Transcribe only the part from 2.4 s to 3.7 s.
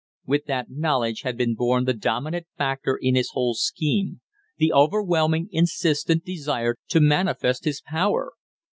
factor in his whole